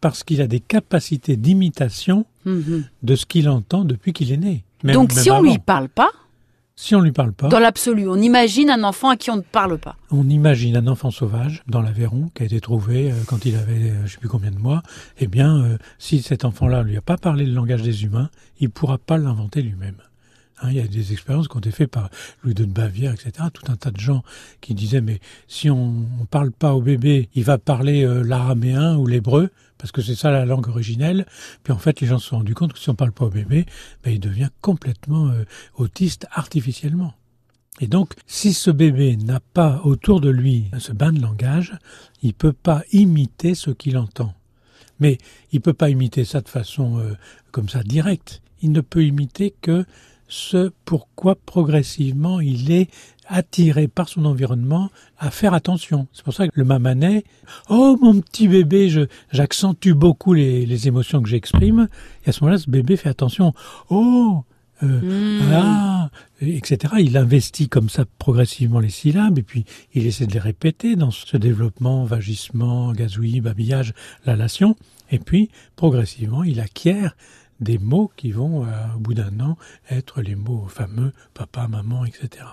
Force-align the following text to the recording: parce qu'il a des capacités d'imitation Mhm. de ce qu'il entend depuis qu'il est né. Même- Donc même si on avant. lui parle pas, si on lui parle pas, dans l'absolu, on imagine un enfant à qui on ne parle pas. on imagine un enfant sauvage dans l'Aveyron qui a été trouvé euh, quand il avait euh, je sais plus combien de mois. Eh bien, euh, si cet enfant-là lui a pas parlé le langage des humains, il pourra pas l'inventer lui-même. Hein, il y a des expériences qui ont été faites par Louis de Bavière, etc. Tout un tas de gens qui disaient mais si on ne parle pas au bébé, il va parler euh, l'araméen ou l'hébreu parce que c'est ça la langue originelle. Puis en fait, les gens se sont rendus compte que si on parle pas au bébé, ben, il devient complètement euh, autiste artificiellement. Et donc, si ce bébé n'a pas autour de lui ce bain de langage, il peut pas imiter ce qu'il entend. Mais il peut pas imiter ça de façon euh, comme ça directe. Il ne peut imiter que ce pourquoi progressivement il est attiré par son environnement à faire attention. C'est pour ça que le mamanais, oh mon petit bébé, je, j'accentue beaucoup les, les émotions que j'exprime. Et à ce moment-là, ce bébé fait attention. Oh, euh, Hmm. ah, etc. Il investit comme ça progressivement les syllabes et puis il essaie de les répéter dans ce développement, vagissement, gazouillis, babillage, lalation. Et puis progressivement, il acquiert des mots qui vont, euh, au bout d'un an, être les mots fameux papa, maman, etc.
parce 0.00 0.24
qu'il 0.24 0.40
a 0.40 0.46
des 0.46 0.60
capacités 0.60 1.36
d'imitation 1.36 2.24
Mhm. 2.44 2.84
de 3.02 3.16
ce 3.16 3.26
qu'il 3.26 3.48
entend 3.48 3.84
depuis 3.84 4.12
qu'il 4.12 4.32
est 4.32 4.36
né. 4.36 4.64
Même- 4.82 4.94
Donc 4.94 5.14
même 5.14 5.22
si 5.22 5.30
on 5.30 5.34
avant. 5.36 5.42
lui 5.50 5.58
parle 5.58 5.88
pas, 5.90 6.10
si 6.74 6.94
on 6.94 7.00
lui 7.02 7.12
parle 7.12 7.32
pas, 7.34 7.48
dans 7.48 7.58
l'absolu, 7.58 8.08
on 8.08 8.16
imagine 8.16 8.70
un 8.70 8.82
enfant 8.84 9.10
à 9.10 9.16
qui 9.16 9.30
on 9.30 9.36
ne 9.36 9.42
parle 9.42 9.76
pas. 9.78 9.96
on 10.10 10.26
imagine 10.28 10.76
un 10.78 10.86
enfant 10.86 11.10
sauvage 11.10 11.62
dans 11.68 11.82
l'Aveyron 11.82 12.30
qui 12.34 12.42
a 12.42 12.46
été 12.46 12.60
trouvé 12.60 13.12
euh, 13.12 13.14
quand 13.26 13.44
il 13.44 13.56
avait 13.56 13.90
euh, 13.90 14.06
je 14.06 14.12
sais 14.12 14.18
plus 14.18 14.28
combien 14.30 14.50
de 14.50 14.58
mois. 14.58 14.82
Eh 15.18 15.26
bien, 15.26 15.62
euh, 15.62 15.76
si 15.98 16.22
cet 16.22 16.46
enfant-là 16.46 16.82
lui 16.82 16.96
a 16.96 17.02
pas 17.02 17.18
parlé 17.18 17.44
le 17.44 17.52
langage 17.52 17.82
des 17.82 18.04
humains, 18.04 18.30
il 18.58 18.70
pourra 18.70 18.96
pas 18.96 19.18
l'inventer 19.18 19.60
lui-même. 19.60 19.96
Hein, 20.62 20.68
il 20.70 20.76
y 20.76 20.80
a 20.80 20.86
des 20.86 21.12
expériences 21.12 21.48
qui 21.48 21.56
ont 21.56 21.60
été 21.60 21.70
faites 21.70 21.90
par 21.90 22.10
Louis 22.42 22.54
de 22.54 22.64
Bavière, 22.64 23.12
etc. 23.12 23.48
Tout 23.52 23.70
un 23.70 23.76
tas 23.76 23.90
de 23.90 24.00
gens 24.00 24.22
qui 24.60 24.74
disaient 24.74 25.00
mais 25.00 25.20
si 25.48 25.70
on 25.70 25.92
ne 25.92 26.26
parle 26.30 26.52
pas 26.52 26.74
au 26.74 26.82
bébé, 26.82 27.28
il 27.34 27.44
va 27.44 27.58
parler 27.58 28.04
euh, 28.04 28.22
l'araméen 28.22 28.96
ou 28.96 29.06
l'hébreu 29.06 29.50
parce 29.78 29.92
que 29.92 30.02
c'est 30.02 30.14
ça 30.14 30.30
la 30.30 30.44
langue 30.44 30.68
originelle. 30.68 31.26
Puis 31.62 31.72
en 31.72 31.78
fait, 31.78 32.00
les 32.00 32.06
gens 32.06 32.18
se 32.18 32.28
sont 32.28 32.36
rendus 32.36 32.54
compte 32.54 32.74
que 32.74 32.78
si 32.78 32.90
on 32.90 32.94
parle 32.94 33.12
pas 33.12 33.24
au 33.24 33.30
bébé, 33.30 33.64
ben, 34.04 34.12
il 34.12 34.20
devient 34.20 34.50
complètement 34.60 35.28
euh, 35.28 35.44
autiste 35.76 36.26
artificiellement. 36.32 37.14
Et 37.80 37.86
donc, 37.86 38.12
si 38.26 38.52
ce 38.52 38.70
bébé 38.70 39.16
n'a 39.16 39.40
pas 39.40 39.80
autour 39.84 40.20
de 40.20 40.28
lui 40.28 40.66
ce 40.78 40.92
bain 40.92 41.12
de 41.12 41.22
langage, 41.22 41.72
il 42.22 42.34
peut 42.34 42.52
pas 42.52 42.82
imiter 42.92 43.54
ce 43.54 43.70
qu'il 43.70 43.96
entend. 43.96 44.34
Mais 44.98 45.16
il 45.50 45.62
peut 45.62 45.72
pas 45.72 45.88
imiter 45.88 46.26
ça 46.26 46.42
de 46.42 46.48
façon 46.48 46.98
euh, 46.98 47.16
comme 47.52 47.70
ça 47.70 47.82
directe. 47.82 48.42
Il 48.60 48.72
ne 48.72 48.82
peut 48.82 49.02
imiter 49.02 49.54
que 49.62 49.86
ce 50.30 50.70
pourquoi 50.86 51.34
progressivement 51.34 52.40
il 52.40 52.70
est 52.70 52.88
attiré 53.26 53.86
par 53.86 54.08
son 54.08 54.24
environnement 54.24 54.90
à 55.18 55.30
faire 55.30 55.54
attention. 55.54 56.08
C'est 56.12 56.24
pour 56.24 56.34
ça 56.34 56.48
que 56.48 56.52
le 56.54 56.64
mamanais, 56.64 57.24
oh 57.68 57.96
mon 58.00 58.20
petit 58.20 58.48
bébé, 58.48 58.88
je, 58.88 59.02
j'accentue 59.30 59.92
beaucoup 59.92 60.32
les, 60.32 60.64
les 60.66 60.88
émotions 60.88 61.22
que 61.22 61.28
j'exprime. 61.28 61.88
Et 62.24 62.30
à 62.30 62.32
ce 62.32 62.42
moment-là, 62.42 62.58
ce 62.58 62.70
bébé 62.70 62.96
fait 62.96 63.08
attention. 63.08 63.52
Oh, 63.88 64.44
euh, 64.82 65.00
Hmm. 65.02 65.52
ah, 65.52 66.10
etc. 66.40 66.94
Il 67.00 67.16
investit 67.16 67.68
comme 67.68 67.90
ça 67.90 68.04
progressivement 68.18 68.80
les 68.80 68.88
syllabes 68.88 69.38
et 69.38 69.42
puis 69.42 69.64
il 69.92 70.06
essaie 70.06 70.26
de 70.26 70.32
les 70.32 70.38
répéter 70.38 70.96
dans 70.96 71.10
ce 71.10 71.36
développement, 71.36 72.04
vagissement, 72.04 72.92
gazouillis, 72.92 73.40
babillage, 73.40 73.92
lalation. 74.24 74.76
Et 75.10 75.18
puis 75.18 75.50
progressivement, 75.76 76.44
il 76.44 76.60
acquiert 76.60 77.14
des 77.60 77.78
mots 77.78 78.10
qui 78.16 78.32
vont, 78.32 78.64
euh, 78.64 78.68
au 78.96 78.98
bout 78.98 79.14
d'un 79.14 79.40
an, 79.40 79.56
être 79.90 80.22
les 80.22 80.34
mots 80.34 80.66
fameux 80.68 81.12
papa, 81.34 81.68
maman, 81.68 82.04
etc. 82.04 82.44